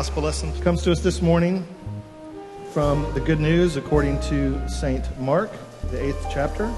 [0.00, 1.62] gospel lesson comes to us this morning
[2.72, 5.04] from the Good News according to St.
[5.20, 5.50] Mark,
[5.90, 6.72] the eighth chapter,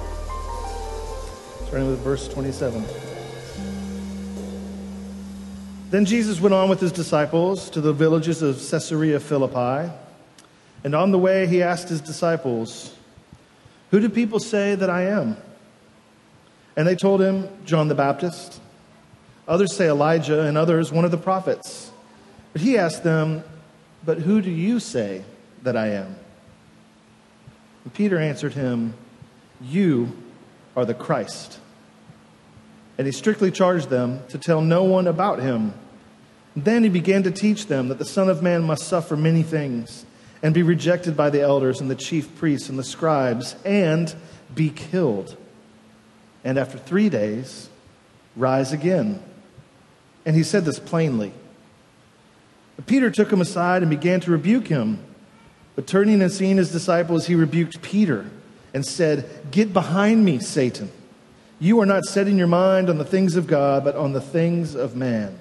[1.65, 2.85] starting with verse 27.
[5.91, 9.93] Then Jesus went on with his disciples to the villages of Caesarea Philippi,
[10.83, 12.93] and on the way he asked his disciples,
[13.93, 15.37] Who do people say that I am?
[16.77, 18.61] And they told him, John the Baptist.
[19.47, 21.92] Others say Elijah, and others one of the prophets.
[22.53, 23.45] But he asked them,
[24.05, 25.25] But who do you say
[25.63, 26.17] that I am?
[27.85, 28.95] And Peter answered him,
[29.61, 30.17] You
[30.77, 31.59] are the Christ.
[32.99, 35.75] And he strictly charged them to tell no one about him.
[36.55, 40.05] then he began to teach them that the Son of Man must suffer many things
[40.43, 44.15] and be rejected by the elders and the chief priests and the scribes and
[44.55, 45.37] be killed.
[46.45, 47.71] And after three days,
[48.37, 49.23] rise again.
[50.27, 51.33] And he said this plainly.
[52.77, 55.05] But Peter took him aside and began to rebuke him.
[55.75, 58.27] But turning and seeing his disciples, he rebuked Peter
[58.75, 60.91] and said, Get behind me, Satan.
[61.59, 64.75] You are not setting your mind on the things of God, but on the things
[64.75, 65.39] of man.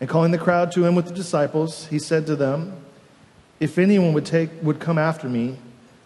[0.00, 2.74] And calling the crowd to him with the disciples, he said to them,
[3.58, 5.56] If anyone would, take, would come after me,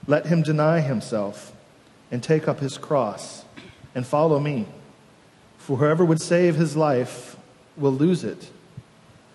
[0.07, 1.53] let him deny himself
[2.11, 3.45] and take up his cross
[3.95, 4.67] and follow me.
[5.59, 7.37] For whoever would save his life
[7.77, 8.51] will lose it.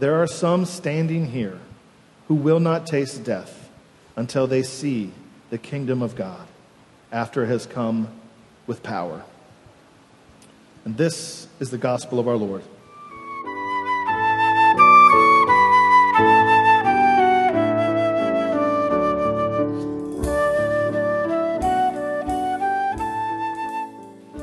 [0.00, 1.58] there are some standing here
[2.26, 3.68] who will not taste death
[4.16, 5.12] until they see
[5.50, 6.48] the kingdom of God
[7.12, 8.08] after it has come
[8.66, 9.22] with power.
[10.86, 12.62] And this is the gospel of our Lord.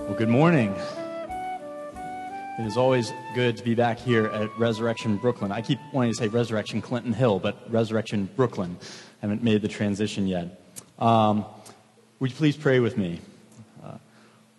[0.06, 0.76] Well, good morning.
[2.60, 5.52] It is always good to be back here at Resurrection Brooklyn.
[5.52, 8.78] I keep wanting to say Resurrection Clinton Hill, but Resurrection Brooklyn.
[8.82, 8.86] I
[9.22, 10.60] haven't made the transition yet.
[10.98, 11.46] Um,
[12.20, 13.22] would you please pray with me?
[13.86, 14.00] Uh,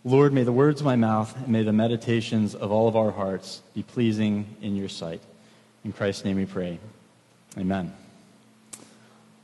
[0.05, 3.11] Lord, may the words of my mouth and may the meditations of all of our
[3.11, 5.21] hearts be pleasing in your sight.
[5.85, 6.79] In Christ's name we pray.
[7.57, 7.93] Amen.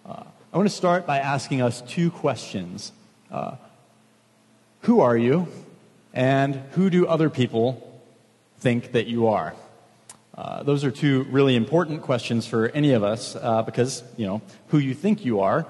[0.07, 0.23] Uh,
[0.53, 2.93] I want to start by asking us two questions.
[3.33, 3.57] Uh,
[4.83, 5.49] who are you?
[6.13, 7.91] And who do other people
[8.65, 9.53] think that you are?
[10.35, 14.41] Uh, those are two really important questions for any of us uh, because, you know,
[14.69, 15.67] who you think you are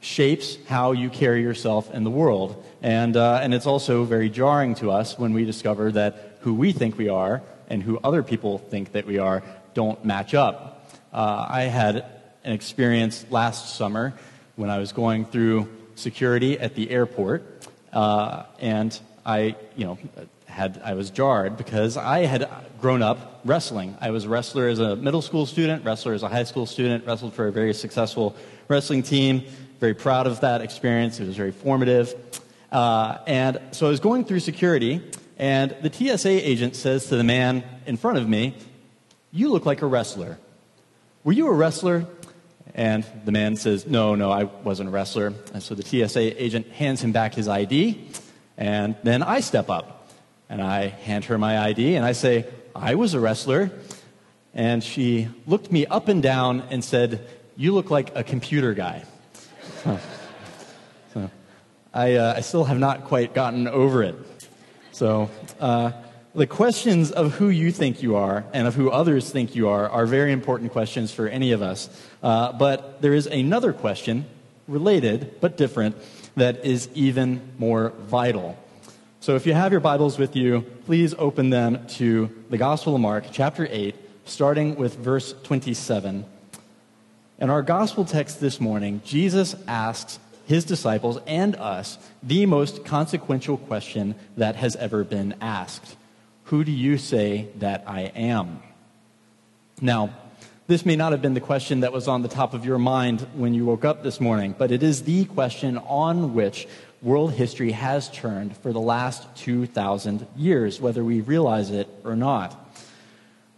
[0.00, 2.50] shapes how you carry yourself in the world.
[2.82, 6.72] And, uh, and it's also very jarring to us when we discover that who we
[6.72, 9.44] think we are and who other people think that we are
[9.74, 10.90] don't match up.
[11.12, 12.04] Uh, I had
[12.42, 14.14] an experience last summer
[14.56, 19.98] when I was going through security at the airport, uh, and I, you know,
[20.56, 22.48] had I was jarred because I had
[22.80, 23.94] grown up wrestling.
[24.00, 27.04] I was a wrestler as a middle school student, wrestler as a high school student,
[27.04, 28.34] wrestled for a very successful
[28.66, 29.44] wrestling team.
[29.80, 31.20] Very proud of that experience.
[31.20, 32.14] It was very formative.
[32.72, 35.02] Uh, and so I was going through security,
[35.36, 38.54] and the TSA agent says to the man in front of me,
[39.32, 40.38] "You look like a wrestler.
[41.22, 42.06] Were you a wrestler?"
[42.74, 45.34] And the man says, No, no, I wasn't a wrestler.
[45.52, 48.08] And so the TSA agent hands him back his ID,
[48.56, 49.95] and then I step up.
[50.48, 53.70] And I hand her my ID and I say, I was a wrestler.
[54.54, 57.26] And she looked me up and down and said,
[57.56, 59.04] You look like a computer guy.
[61.12, 61.30] So,
[61.94, 64.16] I, uh, I still have not quite gotten over it.
[64.92, 65.92] So, uh,
[66.34, 69.88] the questions of who you think you are and of who others think you are
[69.88, 71.88] are very important questions for any of us.
[72.22, 74.26] Uh, but there is another question,
[74.68, 75.96] related but different,
[76.36, 78.58] that is even more vital.
[79.26, 83.00] So if you have your Bibles with you, please open them to the Gospel of
[83.00, 86.24] Mark, chapter 8, starting with verse 27.
[87.40, 93.56] In our gospel text this morning, Jesus asks his disciples and us the most consequential
[93.56, 95.96] question that has ever been asked
[96.44, 98.62] Who do you say that I am?
[99.80, 100.10] Now,
[100.68, 103.26] this may not have been the question that was on the top of your mind
[103.34, 106.68] when you woke up this morning, but it is the question on which
[107.06, 112.68] world history has turned for the last 2,000 years, whether we realize it or not.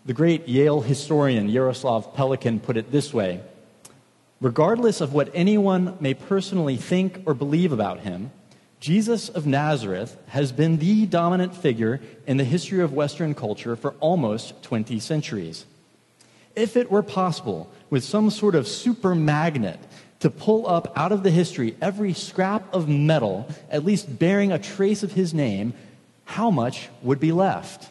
[0.05, 3.41] The great Yale historian Jaroslav Pelikan put it this way
[4.43, 8.31] Regardless of what anyone may personally think or believe about him,
[8.81, 13.95] Jesus of Nazareth has been the dominant figure in the history of Western culture for
[13.99, 15.65] almost 20 centuries.
[16.55, 19.79] If it were possible, with some sort of super magnet,
[20.21, 24.59] to pull up out of the history every scrap of metal, at least bearing a
[24.59, 25.75] trace of his name,
[26.25, 27.89] how much would be left?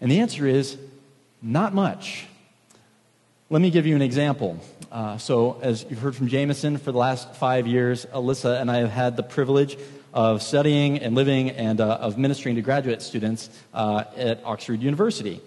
[0.00, 0.76] And the answer is
[1.42, 2.26] not much.
[3.48, 4.60] Let me give you an example.
[4.90, 8.78] Uh, so, as you've heard from Jameson, for the last five years, Alyssa and I
[8.78, 9.78] have had the privilege
[10.12, 15.40] of studying and living and uh, of ministering to graduate students uh, at Oxford University.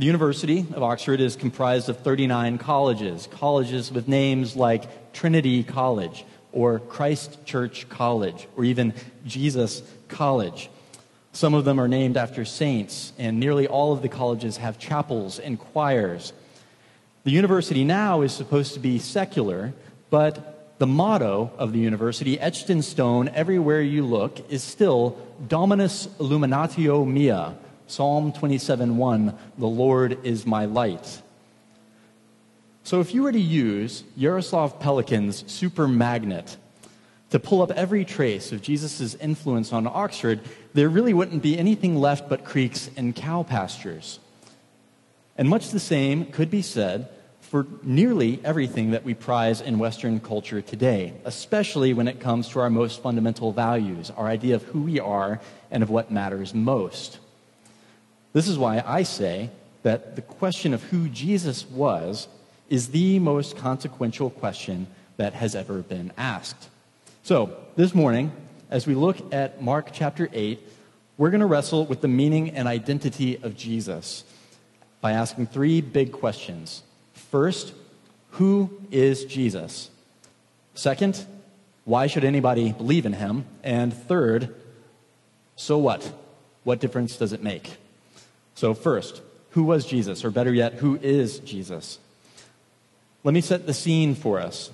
[0.00, 6.24] The University of Oxford is comprised of 39 colleges, colleges with names like Trinity College
[6.52, 8.94] or Christ Church College or even
[9.26, 10.70] Jesus College.
[11.32, 15.38] Some of them are named after saints, and nearly all of the colleges have chapels
[15.38, 16.32] and choirs.
[17.24, 19.74] The university now is supposed to be secular,
[20.08, 26.06] but the motto of the university, etched in stone everywhere you look, is still Dominus
[26.18, 27.54] Illuminatio Mea,
[27.90, 31.22] Psalm 27:1, the Lord is my light.
[32.84, 36.56] So if you were to use Jaroslav Pelikan's super magnet
[37.30, 40.40] to pull up every trace of Jesus' influence on Oxford,
[40.72, 44.20] there really wouldn't be anything left but creeks and cow pastures.
[45.36, 47.08] And much the same could be said
[47.40, 52.60] for nearly everything that we prize in Western culture today, especially when it comes to
[52.60, 55.40] our most fundamental values, our idea of who we are
[55.72, 57.18] and of what matters most.
[58.32, 59.50] This is why I say
[59.82, 62.28] that the question of who Jesus was
[62.68, 64.86] is the most consequential question
[65.16, 66.68] that has ever been asked.
[67.22, 68.32] So, this morning,
[68.70, 70.60] as we look at Mark chapter 8,
[71.18, 74.24] we're going to wrestle with the meaning and identity of Jesus
[75.00, 76.82] by asking three big questions.
[77.14, 77.74] First,
[78.32, 79.90] who is Jesus?
[80.74, 81.26] Second,
[81.84, 83.44] why should anybody believe in him?
[83.64, 84.54] And third,
[85.56, 86.12] so what?
[86.62, 87.76] What difference does it make?
[88.54, 90.24] So, first, who was Jesus?
[90.24, 91.98] Or better yet, who is Jesus?
[93.24, 94.70] Let me set the scene for us.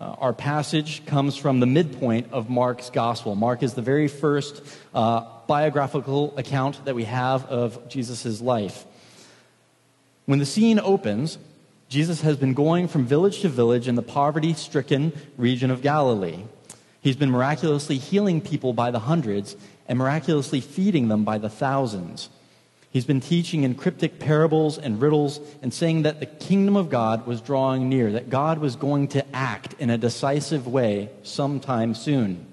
[0.00, 3.34] Uh, our passage comes from the midpoint of Mark's gospel.
[3.34, 4.62] Mark is the very first
[4.94, 8.84] uh, biographical account that we have of Jesus' life.
[10.24, 11.38] When the scene opens,
[11.88, 16.44] Jesus has been going from village to village in the poverty stricken region of Galilee.
[17.02, 22.30] He's been miraculously healing people by the hundreds and miraculously feeding them by the thousands.
[22.92, 27.26] He's been teaching in cryptic parables and riddles and saying that the kingdom of God
[27.26, 32.46] was drawing near, that God was going to act in a decisive way sometime soon.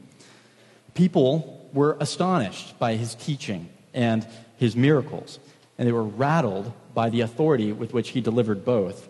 [0.94, 4.26] People were astonished by his teaching and
[4.56, 5.40] his miracles,
[5.78, 9.10] and they were rattled by the authority with which he delivered both.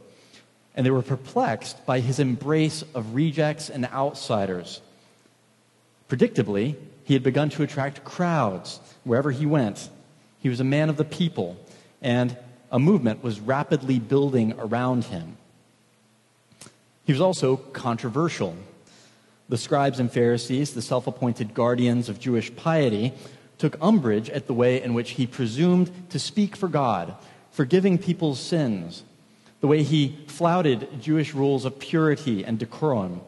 [0.76, 4.82] And they were perplexed by his embrace of rejects and outsiders.
[6.10, 9.90] Predictably, he had begun to attract crowds wherever he went
[10.40, 11.58] he was a man of the people,
[12.02, 12.36] and
[12.72, 15.38] a movement was rapidly building around him.
[17.04, 18.56] He was also controversial.
[19.50, 23.14] The scribes and Pharisees, the self appointed guardians of Jewish piety,
[23.58, 27.16] took umbrage at the way in which he presumed to speak for God,
[27.52, 29.04] forgiving people's sins,
[29.60, 33.22] the way he flouted Jewish rules of purity and decorum,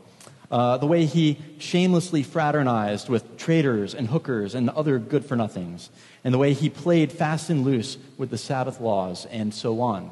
[0.51, 5.89] uh, the way he shamelessly fraternized with traders and hookers and other good for nothings,
[6.23, 10.11] and the way he played fast and loose with the Sabbath laws, and so on.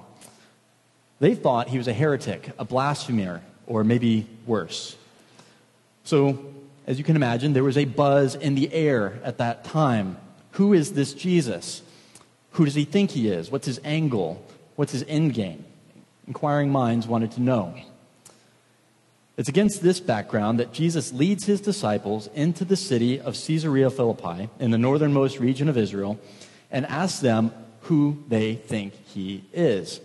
[1.19, 4.95] They thought he was a heretic, a blasphemer, or maybe worse.
[6.05, 6.53] So,
[6.87, 10.17] as you can imagine, there was a buzz in the air at that time.
[10.51, 11.81] Who is this Jesus?
[12.51, 13.51] Who does he think he is?
[13.51, 14.43] What's his angle?
[14.77, 15.65] What's his end game?
[16.27, 17.75] Inquiring minds wanted to know.
[19.39, 24.49] It's against this background that Jesus leads his disciples into the city of Caesarea Philippi
[24.59, 26.19] in the northernmost region of Israel
[26.69, 27.53] and asks them
[27.83, 30.01] who they think he is.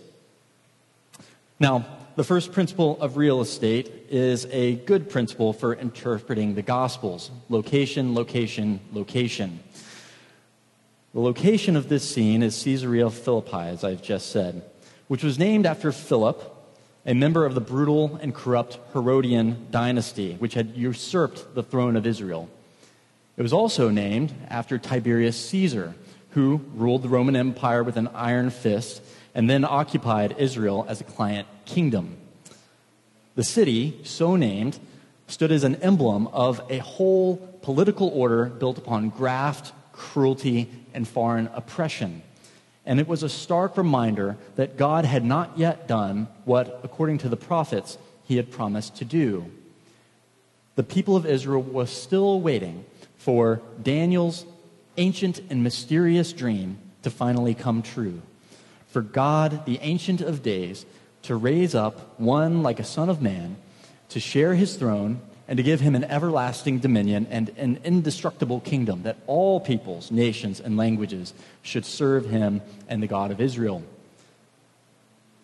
[1.59, 7.29] Now, the first principle of real estate is a good principle for interpreting the Gospels
[7.49, 9.59] location, location, location.
[11.13, 14.63] The location of this scene is Caesarea Philippi, as I've just said,
[15.09, 16.54] which was named after Philip,
[17.05, 22.07] a member of the brutal and corrupt Herodian dynasty, which had usurped the throne of
[22.07, 22.49] Israel.
[23.37, 25.93] It was also named after Tiberius Caesar,
[26.31, 29.01] who ruled the Roman Empire with an iron fist
[29.35, 32.17] and then occupied Israel as a client kingdom.
[33.35, 34.79] The city, so named,
[35.27, 41.47] stood as an emblem of a whole political order built upon graft, cruelty, and foreign
[41.53, 42.21] oppression.
[42.85, 47.29] And it was a stark reminder that God had not yet done what, according to
[47.29, 49.51] the prophets, he had promised to do.
[50.75, 52.85] The people of Israel were still waiting
[53.17, 54.45] for Daniel's
[54.97, 58.21] ancient and mysterious dream to finally come true.
[58.87, 60.85] For God, the Ancient of Days,
[61.23, 63.57] to raise up one like a Son of Man,
[64.09, 69.03] to share his throne, and to give him an everlasting dominion and an indestructible kingdom,
[69.03, 73.83] that all peoples, nations, and languages should serve him and the God of Israel.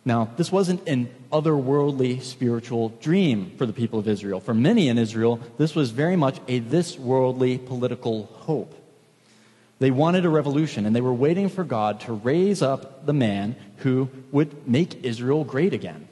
[0.03, 4.39] Now, this wasn't an otherworldly spiritual dream for the people of Israel.
[4.39, 8.74] For many in Israel, this was very much a this worldly political hope.
[9.77, 13.55] They wanted a revolution, and they were waiting for God to raise up the man
[13.77, 16.08] who would make Israel great again.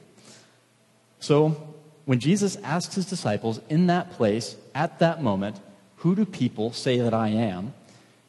[1.18, 1.69] So,
[2.10, 5.60] when Jesus asks his disciples in that place, at that moment,
[5.98, 7.72] Who do people say that I am?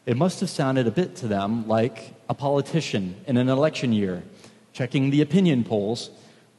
[0.06, 4.22] it must have sounded a bit to them like a politician in an election year
[4.72, 6.12] checking the opinion polls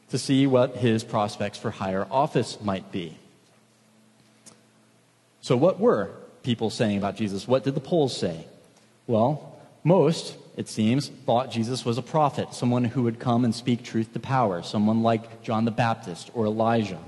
[0.08, 3.16] to see what his prospects for higher office might be.
[5.42, 6.10] So, what were
[6.42, 7.46] people saying about Jesus?
[7.46, 8.46] What did the polls say?
[9.06, 13.84] Well, most, it seems, thought Jesus was a prophet, someone who would come and speak
[13.84, 16.98] truth to power, someone like John the Baptist or Elijah.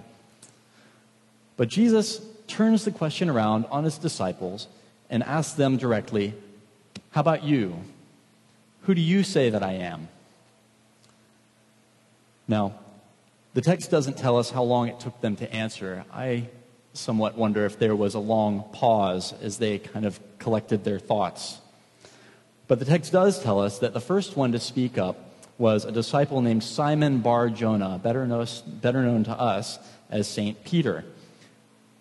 [1.56, 4.68] But Jesus turns the question around on his disciples
[5.10, 6.34] and asks them directly,
[7.10, 7.76] How about you?
[8.82, 10.08] Who do you say that I am?
[12.46, 12.74] Now,
[13.54, 16.04] the text doesn't tell us how long it took them to answer.
[16.12, 16.48] I
[16.92, 21.60] somewhat wonder if there was a long pause as they kind of collected their thoughts.
[22.66, 25.16] But the text does tell us that the first one to speak up
[25.58, 29.78] was a disciple named Simon Bar Jonah, better known, to us
[30.10, 30.64] as St.
[30.64, 31.04] Peter.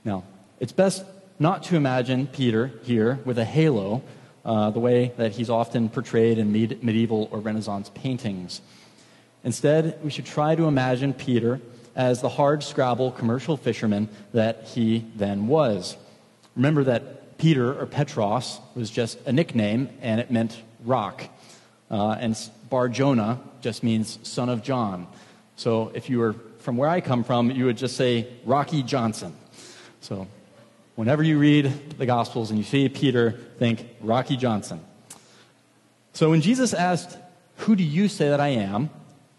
[0.05, 0.23] Now,
[0.59, 1.03] it's best
[1.39, 4.01] not to imagine Peter here with a halo,
[4.45, 8.61] uh, the way that he's often portrayed in med- medieval or Renaissance paintings.
[9.43, 11.59] Instead, we should try to imagine Peter
[11.95, 15.95] as the hard scrabble commercial fisherman that he then was.
[16.55, 21.23] Remember that Peter or Petros was just a nickname and it meant rock.
[21.91, 22.37] Uh, and
[22.69, 25.07] Bar Jonah just means son of John.
[25.55, 29.35] So if you were from where I come from, you would just say Rocky Johnson.
[30.03, 30.27] So,
[30.95, 34.81] whenever you read the Gospels and you see Peter, think Rocky Johnson.
[36.11, 37.17] So, when Jesus asked,
[37.59, 38.89] Who do you say that I am?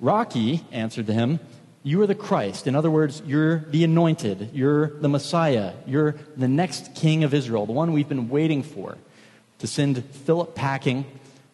[0.00, 1.38] Rocky answered to him,
[1.82, 2.66] You are the Christ.
[2.66, 4.52] In other words, you're the anointed.
[4.54, 5.74] You're the Messiah.
[5.86, 8.96] You're the next king of Israel, the one we've been waiting for
[9.58, 11.04] to send Philip packing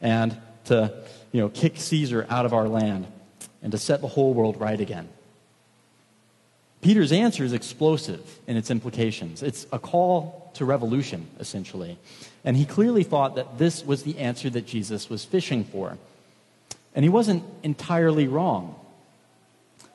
[0.00, 1.02] and to
[1.32, 3.08] you know, kick Caesar out of our land
[3.60, 5.08] and to set the whole world right again.
[6.80, 9.42] Peter's answer is explosive in its implications.
[9.42, 11.98] It's a call to revolution, essentially.
[12.44, 15.98] And he clearly thought that this was the answer that Jesus was fishing for.
[16.94, 18.74] And he wasn't entirely wrong.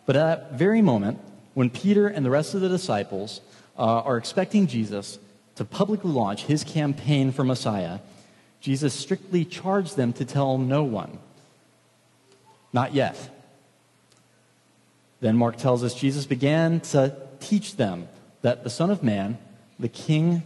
[0.06, 1.20] But at that very moment,
[1.56, 3.42] when Peter and the rest of the disciples
[3.78, 5.18] uh, are expecting Jesus
[5.56, 8.00] to publicly launch his campaign for Messiah,
[8.62, 11.18] Jesus strictly charged them to tell no one.
[12.72, 13.35] Not yet.
[15.26, 18.08] Then Mark tells us Jesus began to teach them
[18.44, 19.40] that the Son of Man,
[19.80, 20.44] the King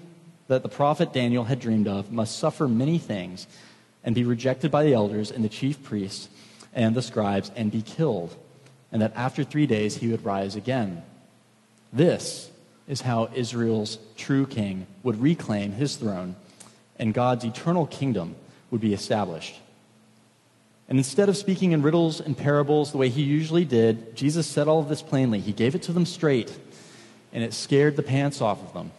[0.48, 3.46] that the prophet Daniel had dreamed of, must suffer many things
[4.06, 6.30] and be rejected by the elders and the chief priests
[6.74, 8.38] and the scribes and be killed,
[8.90, 11.04] and that after three days he would rise again.
[11.92, 12.50] This
[12.88, 16.38] is how Israel's true king would reclaim his throne
[16.96, 18.34] and God's eternal kingdom
[18.72, 19.60] would be established.
[20.90, 24.68] And instead of speaking in riddles and parables the way he usually did, Jesus said
[24.68, 25.40] all of this plainly.
[25.40, 26.52] He gave it to them straight,
[27.32, 28.92] and it scared the pants off of them.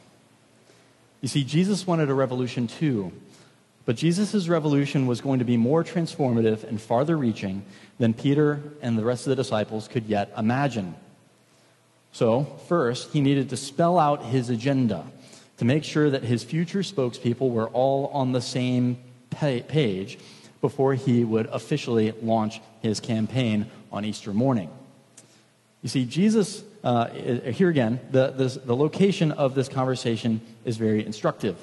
[1.20, 3.12] You see, Jesus wanted a revolution too.
[3.86, 7.64] But Jesus' revolution was going to be more transformative and farther reaching
[7.98, 10.94] than Peter and the rest of the disciples could yet imagine.
[12.12, 15.06] So, first, he needed to spell out his agenda
[15.56, 18.98] to make sure that his future spokespeople were all on the same
[19.30, 20.18] page
[20.60, 24.70] before he would officially launch his campaign on Easter morning.
[25.82, 31.04] You see, Jesus, uh, here again, the, the, the, location of this conversation is very
[31.04, 31.56] instructive.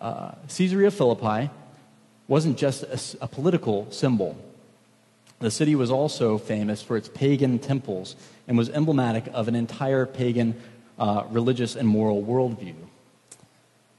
[0.00, 1.50] Uh, Caesarea Philippi
[2.26, 4.36] wasn't just a, a, political symbol.
[5.38, 8.16] The city was also famous for its pagan temples
[8.48, 10.60] and was emblematic of an entire pagan
[10.98, 12.74] uh, religious and moral worldview.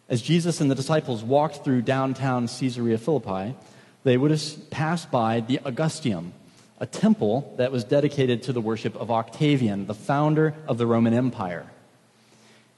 [0.09, 3.55] As Jesus and the disciples walked through downtown Caesarea Philippi,
[4.03, 6.31] they would have passed by the Augusteum,
[6.79, 11.13] a temple that was dedicated to the worship of Octavian, the founder of the Roman
[11.13, 11.69] Empire.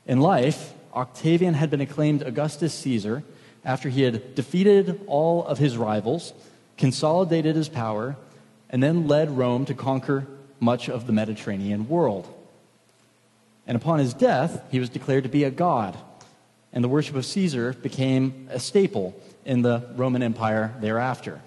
[0.08, 3.24] In life, Octavian had been acclaimed Augustus Caesar
[3.63, 6.34] after he had defeated all of his rivals,
[6.78, 8.16] consolidated his power,
[8.70, 10.25] and then led Rome to conquer
[10.60, 12.28] much of the Mediterranean world.
[13.68, 15.98] And upon his death, he was declared to be a god,
[16.74, 21.41] and the worship of Caesar became a staple in the Roman Empire thereafter.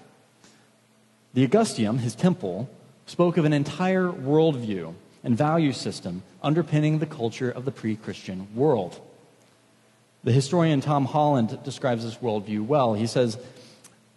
[1.33, 2.69] The Augusteum, his temple,
[3.05, 8.47] spoke of an entire worldview and value system underpinning the culture of the pre Christian
[8.55, 8.99] world.
[10.23, 12.93] The historian Tom Holland describes this worldview well.
[12.93, 13.37] He says,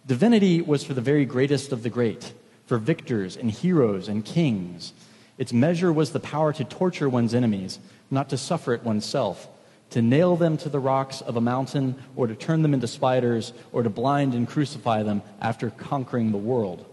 [0.07, 2.33] Divinity was for the very greatest of the great,
[2.67, 4.93] for victors and heroes and kings.
[5.37, 7.79] Its measure was the power to torture one's enemies,
[8.11, 9.49] not to suffer it oneself,
[9.91, 13.53] to nail them to the rocks of a mountain, or to turn them into spiders,
[13.73, 16.85] or to blind and crucify them after conquering the world.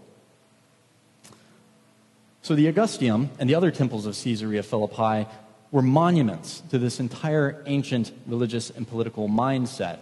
[2.42, 5.28] So the Augusteum and the other temples of Caesarea Philippi
[5.72, 9.98] were monuments to this entire ancient religious and political mindset.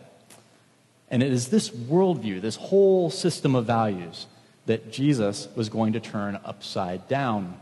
[1.10, 4.26] And it is this worldview, this whole system of values,
[4.66, 7.58] that Jesus was going to turn upside down.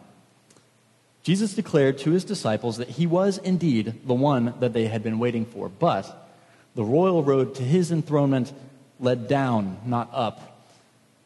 [1.23, 5.19] Jesus declared to his disciples that he was indeed the one that they had been
[5.19, 6.29] waiting for, but
[6.75, 8.52] the royal road to his enthronement
[8.99, 10.67] led down, not up.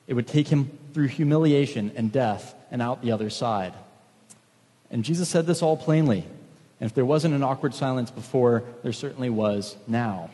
[0.07, 3.75] It would take him through humiliation and death and out the other side.
[4.91, 6.25] And Jesus said this all plainly.
[6.81, 10.31] And if there wasn't an awkward silence before, there certainly was now.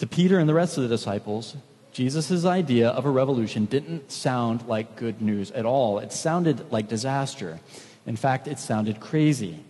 [0.00, 1.56] To Peter and the rest of the disciples,
[1.92, 5.98] Jesus' idea of a revolution didn't sound like good news at all.
[5.98, 7.60] It sounded like disaster.
[8.06, 9.60] In fact, it sounded crazy.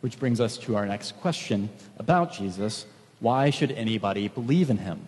[0.00, 2.86] Which brings us to our next question about Jesus
[3.18, 5.00] why should anybody believe in him?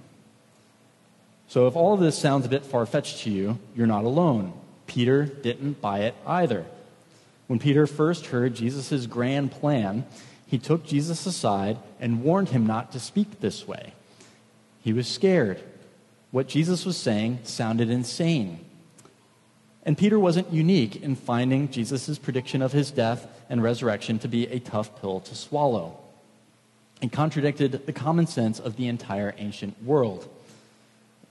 [1.47, 4.53] So, if all of this sounds a bit far fetched to you, you're not alone.
[4.87, 6.65] Peter didn't buy it either.
[7.47, 10.07] When Peter first heard Jesus' grand plan,
[10.47, 13.93] he took Jesus aside and warned him not to speak this way.
[14.83, 15.63] He was scared.
[16.31, 18.65] What Jesus was saying sounded insane.
[19.89, 24.47] And Peter wasn't unique in finding Jesus' prediction of his death and resurrection to be
[24.49, 25.97] a tough pill to swallow.
[27.01, 30.29] It contradicted the common sense of the entire ancient world.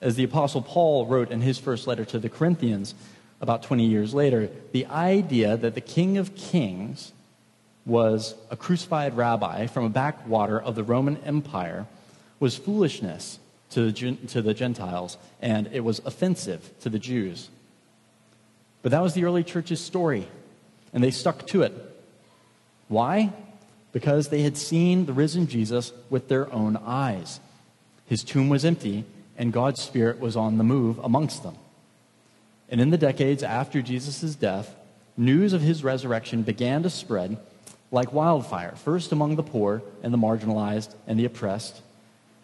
[0.01, 2.95] As the Apostle Paul wrote in his first letter to the Corinthians
[3.41, 7.13] about 20 years later, the idea that the King of Kings
[7.85, 11.85] was a crucified rabbi from a backwater of the Roman Empire
[12.39, 13.37] was foolishness
[13.69, 17.49] to the, to the Gentiles, and it was offensive to the Jews.
[18.81, 20.27] But that was the early church's story,
[20.93, 21.73] and they stuck to it.
[22.87, 23.33] Why?
[23.91, 27.39] Because they had seen the risen Jesus with their own eyes.
[28.05, 29.05] His tomb was empty,
[29.37, 31.55] and God's Spirit was on the move amongst them.
[32.69, 34.75] And in the decades after Jesus' death,
[35.15, 37.37] news of his resurrection began to spread
[37.91, 41.81] like wildfire, first among the poor and the marginalized and the oppressed.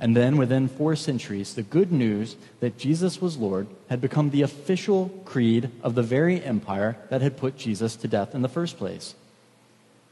[0.04, 4.42] And then, within four centuries, the good news that Jesus was Lord had become the
[4.42, 8.78] official creed of the very empire that had put Jesus to death in the first
[8.78, 9.16] place.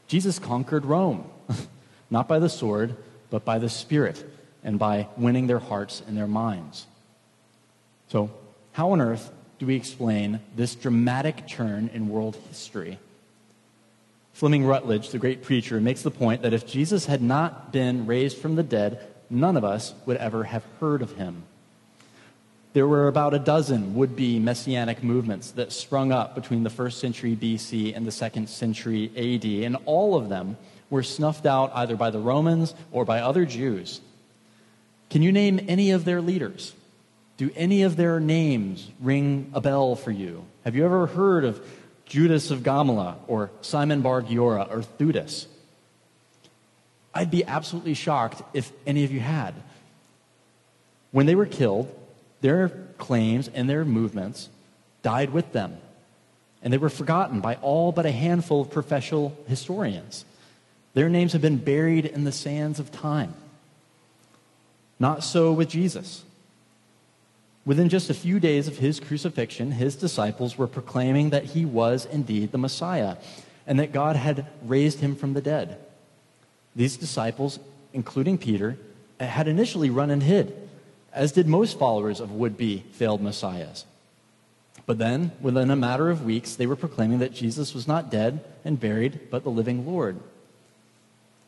[0.06, 1.26] Jesus conquered Rome,
[2.10, 2.96] not by the sword,
[3.28, 4.24] but by the Spirit
[4.64, 6.86] and by winning their hearts and their minds.
[8.08, 8.30] So,
[8.72, 12.98] how on earth do we explain this dramatic turn in world history?
[14.32, 18.38] Fleming Rutledge, the great preacher, makes the point that if Jesus had not been raised
[18.38, 21.44] from the dead, none of us would ever have heard of him.
[22.74, 27.00] There were about a dozen would be messianic movements that sprung up between the first
[27.00, 30.56] century BC and the second century AD, and all of them
[30.88, 34.00] were snuffed out either by the Romans or by other Jews.
[35.10, 36.74] Can you name any of their leaders?
[37.36, 40.44] Do any of their names ring a bell for you?
[40.64, 41.60] Have you ever heard of
[42.06, 45.46] Judas of Gamala or Simon Bar Giora or Theudas?
[47.14, 49.54] I'd be absolutely shocked if any of you had.
[51.10, 51.94] When they were killed,
[52.40, 54.48] their claims and their movements
[55.02, 55.76] died with them.
[56.62, 60.24] And they were forgotten by all but a handful of professional historians.
[60.94, 63.34] Their names have been buried in the sands of time.
[64.98, 66.24] Not so with Jesus.
[67.64, 72.06] Within just a few days of his crucifixion, his disciples were proclaiming that he was
[72.06, 73.16] indeed the Messiah
[73.66, 75.78] and that God had raised him from the dead.
[76.74, 77.58] These disciples,
[77.92, 78.76] including Peter,
[79.20, 80.56] had initially run and hid,
[81.12, 83.84] as did most followers of would be failed messiahs.
[84.86, 88.44] But then, within a matter of weeks, they were proclaiming that Jesus was not dead
[88.64, 90.18] and buried, but the living Lord.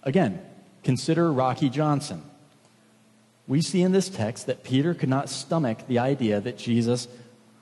[0.02, 0.40] Again,
[0.82, 2.22] consider Rocky Johnson
[3.46, 7.08] we see in this text that Peter could not stomach the idea that Jesus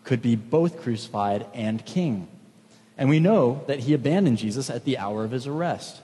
[0.04, 2.28] could be both crucified and king.
[2.96, 6.01] And we know that he abandoned Jesus at the hour of his arrest.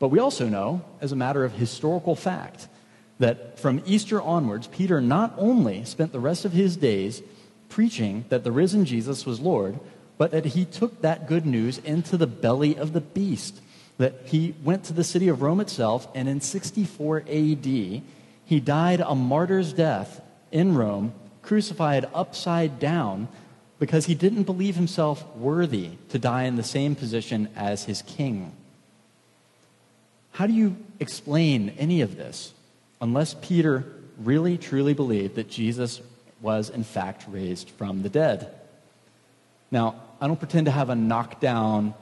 [0.00, 2.66] But we also know, as a matter of historical fact,
[3.18, 7.22] that from Easter onwards, Peter not only spent the rest of his days
[7.68, 9.78] preaching that the risen Jesus was Lord,
[10.16, 13.60] but that he took that good news into the belly of the beast.
[13.98, 19.00] That he went to the city of Rome itself, and in 64 AD, he died
[19.00, 23.28] a martyr's death in Rome, crucified upside down,
[23.78, 28.56] because he didn't believe himself worthy to die in the same position as his king.
[30.40, 32.54] How do you explain any of this
[33.02, 33.84] unless Peter
[34.16, 36.00] really truly believed that Jesus
[36.40, 38.50] was in fact raised from the dead?
[39.70, 41.92] Now, I don't pretend to have a knockdown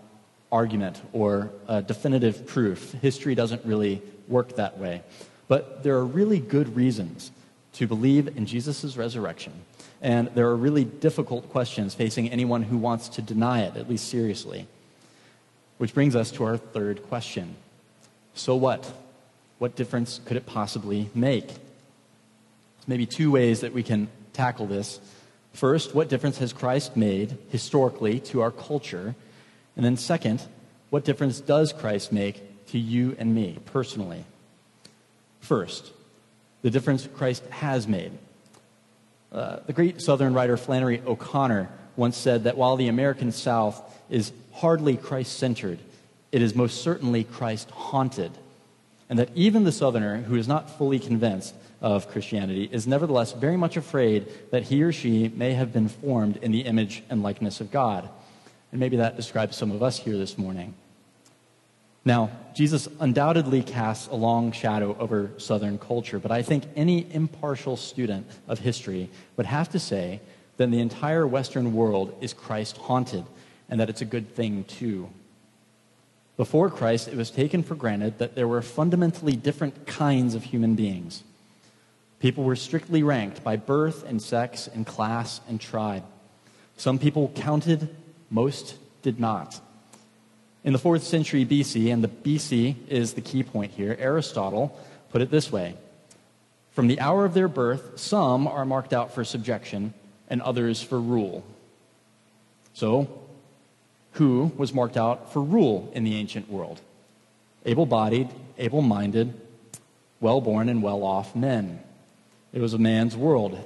[0.53, 2.93] argument or a definitive proof.
[2.93, 5.03] History doesn't really work that way.
[5.49, 7.33] But there are really good reasons
[7.73, 9.53] to believe in Jesus' resurrection.
[10.01, 14.07] And there are really difficult questions facing anyone who wants to deny it, at least
[14.07, 14.69] seriously.
[15.79, 17.57] Which brings us to our third question
[18.39, 18.91] So what?
[19.59, 21.51] What difference could it possibly make?
[22.87, 25.01] Maybe two ways that we can tackle this.
[25.53, 29.17] First, what difference has Christ made historically to our culture?
[29.75, 30.41] And then, second,
[30.91, 34.25] what difference does Christ make to you and me personally?
[35.41, 35.91] First,
[36.63, 38.13] the difference Christ has made.
[39.33, 44.33] Uh, the great Southern writer Flannery O'Connor once said that while the American South is
[44.53, 45.81] hardly Christ centered,
[46.33, 48.33] it is most certainly Christ haunted.
[49.09, 53.57] And that even the Southerner who is not fully convinced of Christianity is nevertheless very
[53.57, 57.61] much afraid that he or she may have been formed in the image and likeness
[57.61, 58.09] of God.
[58.71, 60.75] And maybe that describes some of us here this morning.
[62.05, 67.77] Now, Jesus undoubtedly casts a long shadow over Southern culture, but I think any impartial
[67.77, 70.21] student of history would have to say
[70.57, 73.25] that the entire Western world is Christ haunted,
[73.69, 75.09] and that it's a good thing too.
[76.39, 80.77] Before Christ, it was taken for granted that there were fundamentally different kinds of human
[80.77, 81.25] beings.
[82.21, 86.05] People were strictly ranked by birth and sex and class and tribe.
[86.77, 87.95] Some people counted,
[88.31, 89.61] most did not.
[90.63, 94.79] In the fourth century BC, and the BC is the key point here, Aristotle
[95.11, 95.75] put it this way
[96.71, 99.93] From the hour of their birth, some are marked out for subjection
[100.29, 101.45] and others for rule.
[102.75, 103.18] So,
[104.13, 106.81] who was marked out for rule in the ancient world?
[107.65, 109.35] Able bodied, able minded,
[110.21, 111.81] well born, and well off men.
[112.53, 113.59] It was a man's world.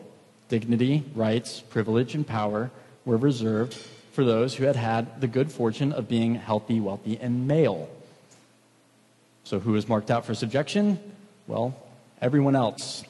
[0.48, 2.70] Dignity, rights, privilege, and power
[3.04, 3.74] were reserved
[4.12, 7.88] for those who had had the good fortune of being healthy, wealthy, and male.
[9.44, 10.98] So, who was marked out for subjection?
[11.46, 11.74] Well,
[12.20, 13.04] everyone else.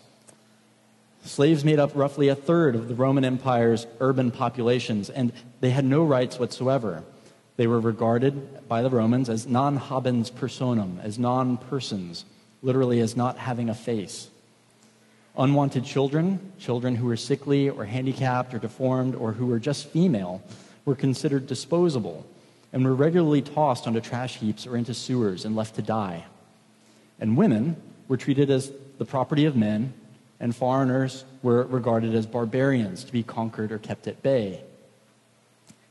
[1.25, 5.85] Slaves made up roughly a third of the Roman Empire's urban populations, and they had
[5.85, 7.05] no rights whatsoever.
[7.63, 12.25] They were regarded by the Romans as non habens personam, as non persons,
[12.61, 14.31] literally as not having a face.
[15.39, 20.43] Unwanted children, children who were sickly or handicapped or deformed or who were just female,
[20.85, 22.27] were considered disposable
[22.73, 26.25] and were regularly tossed onto trash heaps or into sewers and left to die.
[27.21, 27.77] And women
[28.09, 29.95] were treated as the property of men,
[30.41, 34.65] and foreigners were regarded as barbarians to be conquered or kept at bay.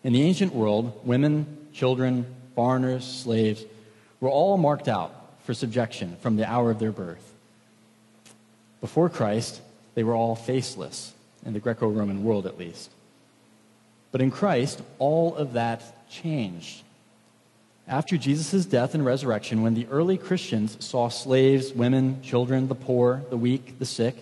[0.03, 3.63] In the ancient world, women, children, foreigners, slaves
[4.19, 7.33] were all marked out for subjection from the hour of their birth.
[8.79, 9.61] Before Christ,
[9.95, 11.13] they were all faceless,
[11.45, 12.89] in the Greco Roman world at least.
[14.11, 16.83] But in Christ, all of that changed.
[17.87, 23.23] After Jesus' death and resurrection, when the early Christians saw slaves, women, children, the poor,
[23.29, 24.15] the weak, the sick,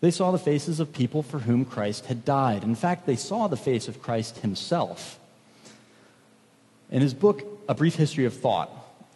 [0.00, 2.62] they saw the faces of people for whom Christ had died.
[2.62, 5.18] In fact, they saw the face of Christ himself.
[6.90, 8.70] In his book, A Brief History of Thought,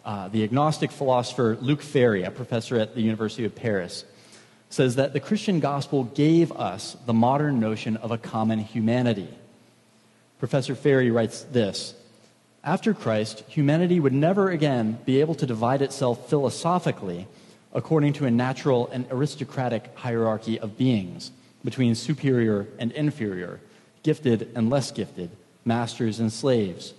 [0.05, 4.05] uh, the agnostic philosopher Luc Ferry, a professor at the University of Paris,
[4.71, 9.29] says that the Christian gospel gave us the modern notion of a common humanity.
[10.39, 11.95] Professor Ferry writes this
[12.63, 17.27] After Christ, humanity would never again be able to divide itself philosophically
[17.73, 21.33] according to a natural and aristocratic hierarchy of beings
[21.65, 23.61] between superior and inferior,
[24.05, 25.31] gifted and less gifted,
[25.65, 26.95] masters and slaves.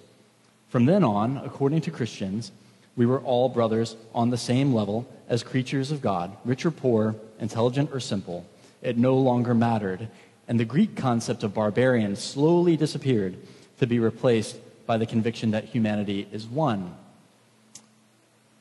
[0.76, 2.52] From then on, according to Christians,
[2.98, 7.16] we were all brothers on the same level as creatures of God, rich or poor,
[7.40, 8.46] intelligent or simple.
[8.82, 10.10] It no longer mattered
[10.50, 13.38] and the Greek concept of barbarian slowly disappeared
[13.80, 16.94] to be replaced by the conviction that humanity is one.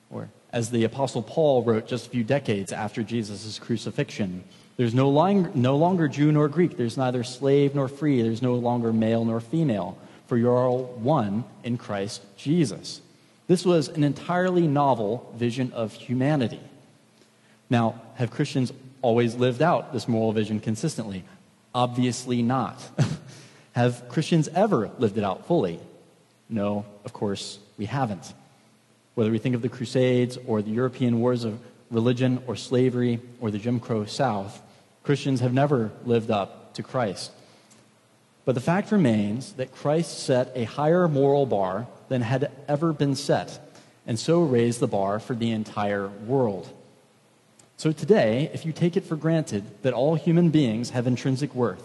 [0.09, 4.45] Or, as the Apostle Paul wrote just a few decades after Jesus' crucifixion,
[4.77, 8.55] there's no, long, no longer Jew nor Greek, there's neither slave nor free, there's no
[8.55, 13.01] longer male nor female, for you're all one in Christ Jesus.
[13.47, 16.61] This was an entirely novel vision of humanity.
[17.69, 21.25] Now, have Christians always lived out this moral vision consistently?
[21.75, 22.83] Obviously not.
[23.75, 25.81] Have Christians ever lived it out fully?
[26.49, 28.33] No, of course, we haven't.
[29.17, 31.59] Whether we think of the Crusades or the European wars of
[31.91, 34.63] religion or slavery or the Jim Crow South,
[35.03, 37.33] Christians have never lived up to Christ.
[38.45, 43.15] But the fact remains that Christ set a higher moral bar than had ever been
[43.15, 43.59] set,
[44.07, 46.71] and so raised the bar for the entire world.
[47.77, 51.83] So today, if you take it for granted that all human beings have intrinsic worth,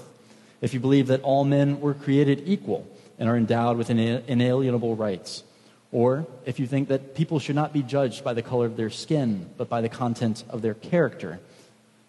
[0.62, 2.86] if you believe that all men were created equal
[3.18, 5.44] and are endowed with inalienable rights,
[5.92, 8.90] or if you think that people should not be judged by the color of their
[8.90, 11.40] skin, but by the content of their character,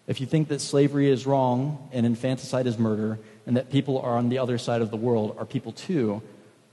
[0.06, 3.18] if you think that slavery is wrong and infanticide is murder,
[3.50, 6.22] and that people are on the other side of the world are people too,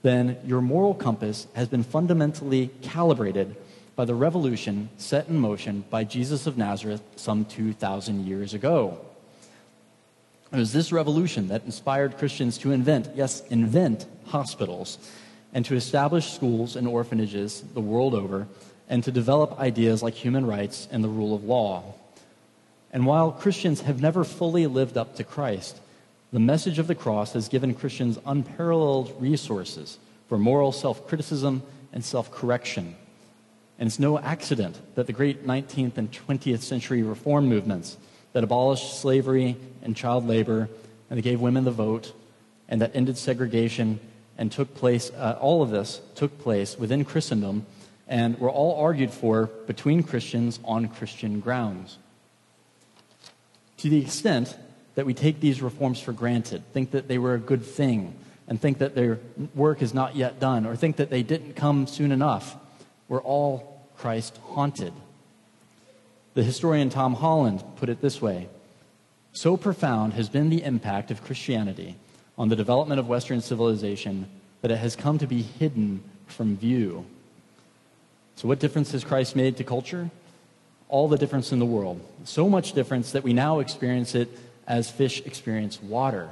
[0.04, 3.56] then your moral compass has been fundamentally calibrated
[3.96, 9.00] by the revolution set in motion by Jesus of Nazareth some 2,000 years ago.
[10.54, 15.00] It was this revolution that inspired Christians to invent, yes, invent hospitals,
[15.56, 18.48] and to establish schools and orphanages the world over,
[18.88, 21.96] and to develop ideas like human rights and the rule of law.
[22.94, 25.80] And while Christians have never fully lived up to Christ,
[26.32, 31.64] the message of the cross has given Christians unparalleled resources for moral self criticism
[31.94, 32.96] and self correction.
[33.80, 37.98] And it's no accident that the great 19th and 20th century reform movements
[38.34, 40.70] that abolished slavery and child labor,
[41.10, 42.14] and that gave women the vote,
[42.68, 44.00] and that ended segregation,
[44.38, 47.66] and took place, uh, all of this took place within Christendom,
[48.08, 51.98] and were all argued for between Christians on Christian grounds.
[53.78, 54.58] To the extent
[54.98, 58.16] that we take these reforms for granted, think that they were a good thing,
[58.48, 59.20] and think that their
[59.54, 62.56] work is not yet done, or think that they didn't come soon enough,
[63.08, 64.94] we're all Christ haunted.
[66.34, 68.50] The historian Tom Holland put it this way
[69.34, 71.96] So profound has been the impact of Christianity
[72.36, 74.26] on the development of Western civilization
[74.64, 77.06] that it has come to be hidden from view.
[78.36, 80.10] So, what difference has Christ made to culture?
[80.90, 82.02] All the difference in the world.
[82.24, 84.30] So much difference that we now experience it
[84.68, 86.30] as fish experience water.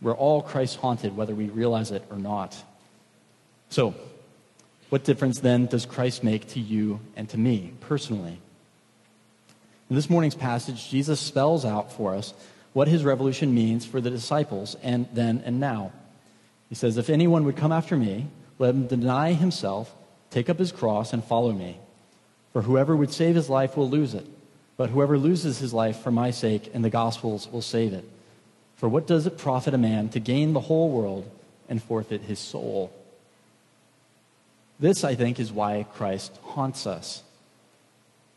[0.00, 2.56] We're all Christ haunted, whether we realize it or not.
[3.70, 3.94] So,
[4.90, 8.38] what difference then does Christ make to you and to me personally?
[9.90, 12.32] In this morning's passage, Jesus spells out for us
[12.72, 15.92] what his revolution means for the disciples and then and now.
[16.68, 19.94] He says, If anyone would come after me, let him deny himself,
[20.30, 21.78] take up his cross, and follow me.
[22.52, 24.26] For whoever would save his life will lose it,
[24.76, 28.04] but whoever loses his life for my sake and the gospel's will save it.
[28.76, 31.30] For what does it profit a man to gain the whole world
[31.68, 32.92] and forfeit his soul?
[34.80, 37.22] This, I think, is why Christ haunts us.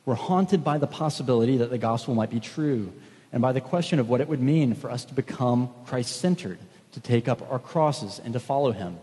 [0.05, 2.93] We're haunted by the possibility that the gospel might be true
[3.33, 6.59] and by the question of what it would mean for us to become Christ centered,
[6.93, 8.97] to take up our crosses and to follow him.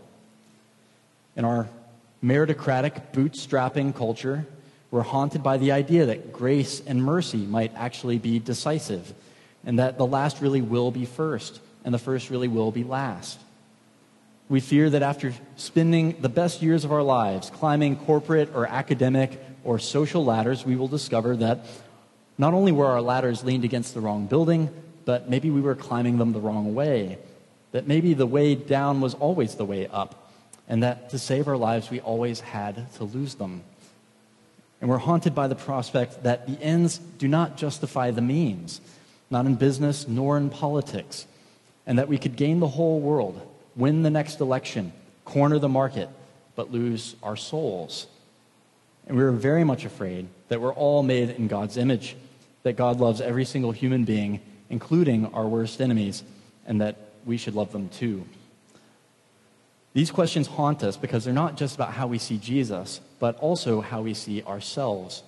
[1.35, 1.67] In our
[2.23, 4.47] meritocratic, bootstrapping culture,
[4.95, 9.13] we're haunted by the idea that grace and mercy might actually be decisive,
[9.65, 13.37] and that the last really will be first, and the first really will be last.
[14.47, 19.37] We fear that after spending the best years of our lives climbing corporate or academic
[19.65, 21.65] or social ladders, we will discover that
[22.37, 24.69] not only were our ladders leaned against the wrong building,
[25.03, 27.17] but maybe we were climbing them the wrong way.
[27.73, 30.31] That maybe the way down was always the way up,
[30.69, 33.61] and that to save our lives, we always had to lose them.
[34.85, 38.81] And we're haunted by the prospect that the ends do not justify the means,
[39.31, 41.25] not in business nor in politics,
[41.87, 43.41] and that we could gain the whole world,
[43.75, 44.93] win the next election,
[45.23, 46.07] corner the market,
[46.55, 48.05] but lose our souls.
[49.07, 52.15] And we are very much afraid that we're all made in God's image,
[52.61, 56.21] that God loves every single human being, including our worst enemies,
[56.67, 56.95] and that
[57.25, 58.23] we should love them too.
[59.95, 63.79] These questions haunt us because they're not just about how we see Jesus, but also
[63.79, 65.23] how we see ourselves.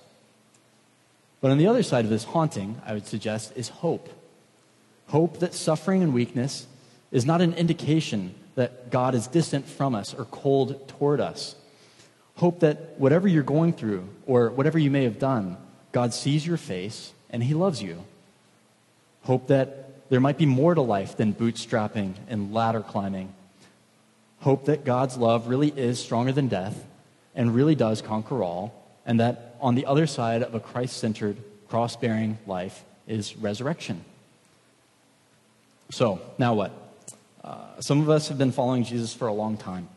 [1.40, 4.10] But on the other side of this haunting, I would suggest, is hope.
[5.06, 6.66] Hope that suffering and weakness
[7.10, 11.54] is not an indication that God is distant from us or cold toward us.
[12.34, 15.56] Hope that whatever you're going through or whatever you may have done,
[15.92, 18.04] God sees your face and He loves you.
[19.22, 23.32] Hope that there might be more to life than bootstrapping and ladder climbing.
[24.40, 26.84] Hope that God's love really is stronger than death
[27.34, 28.74] and really does conquer all,
[29.06, 31.36] and that on the other side of a Christ centered,
[31.68, 34.04] cross bearing life is resurrection.
[35.90, 36.72] So, now what?
[37.42, 39.88] Uh, some of us have been following Jesus for a long time.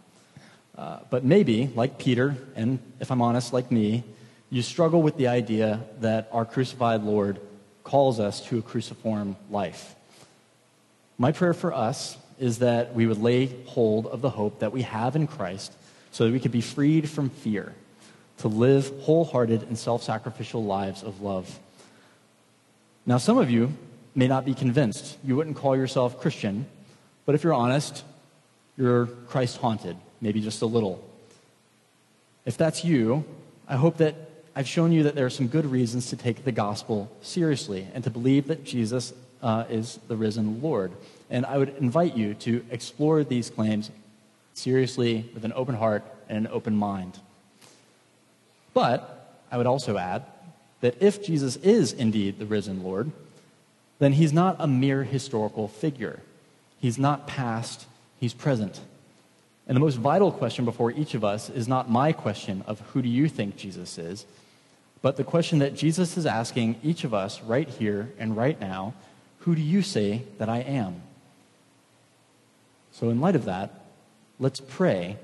[0.78, 4.04] Uh, but maybe, like Peter, and if I'm honest, like me,
[4.50, 7.40] you struggle with the idea that our crucified Lord
[7.84, 9.96] calls us to a cruciform life.
[11.18, 14.82] My prayer for us is that we would lay hold of the hope that we
[14.82, 15.72] have in Christ
[16.12, 17.74] so that we could be freed from fear,
[18.40, 21.60] to live wholehearted and self sacrificial lives of love.
[23.06, 23.74] Now, some of you
[24.16, 25.18] may not be convinced.
[25.24, 26.66] You wouldn't call yourself Christian,
[27.26, 28.04] but if you're honest,
[28.76, 31.08] you're Christ haunted, maybe just a little.
[32.46, 33.24] If that's you,
[33.68, 34.16] I hope that
[34.56, 38.04] I've shown you that there are some good reasons to take the gospel seriously and
[38.04, 40.92] to believe that Jesus uh, is the risen Lord.
[41.32, 43.90] And I would invite you to explore these claims
[44.54, 47.20] seriously with an open heart and an open mind.
[48.74, 50.24] But I would also add
[50.82, 53.12] that if Jesus is indeed the risen Lord,
[54.00, 56.20] then he's not a mere historical figure.
[56.80, 57.86] He's not past,
[58.20, 58.80] he's present.
[59.68, 63.02] And the most vital question before each of us is not my question of who
[63.02, 64.26] do you think Jesus is,
[65.02, 68.94] but the question that Jesus is asking each of us right here and right now
[69.42, 71.02] who do you say that I am?
[72.92, 73.86] So, in light of that,
[74.40, 75.18] let's pray.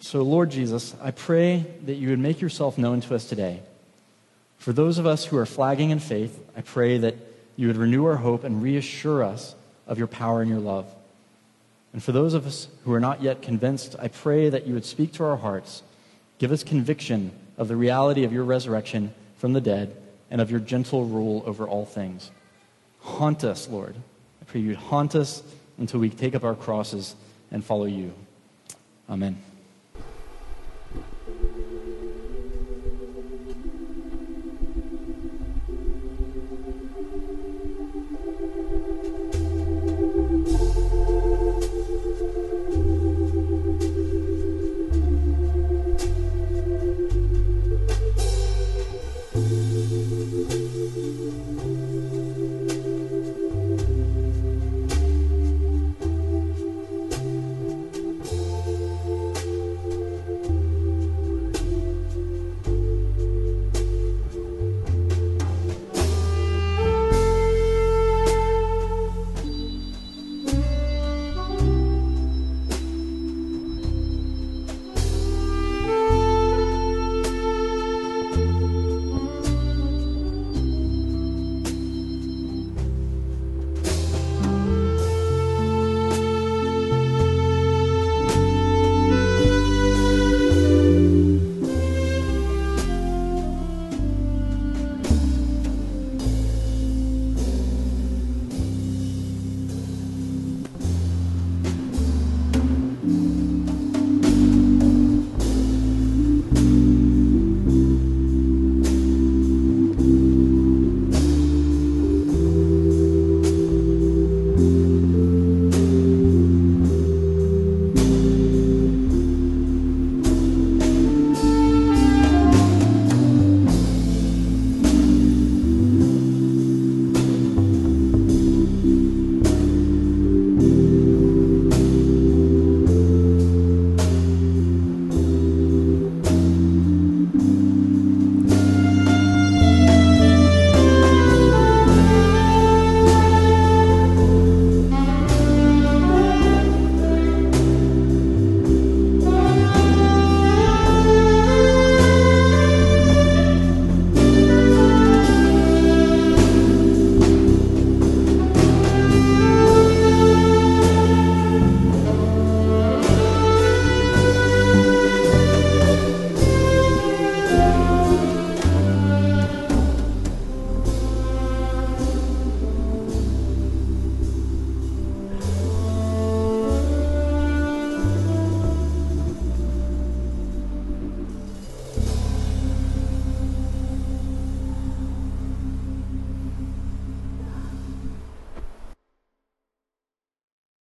[0.00, 3.60] So, Lord Jesus, I pray that you would make yourself known to us today.
[4.58, 7.16] For those of us who are flagging in faith, I pray that
[7.56, 9.54] you would renew our hope and reassure us
[9.86, 10.86] of your power and your love.
[11.92, 14.84] And for those of us who are not yet convinced, I pray that you would
[14.84, 15.82] speak to our hearts,
[16.38, 19.94] give us conviction of the reality of your resurrection from the dead
[20.30, 22.30] and of your gentle rule over all things.
[23.00, 23.94] Haunt us, Lord.
[24.40, 25.42] I pray you'd haunt us
[25.82, 27.16] until we take up our crosses
[27.50, 28.14] and follow you.
[29.10, 29.36] Amen.